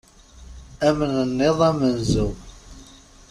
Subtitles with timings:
[0.87, 2.27] Amnenniḍ amenzu.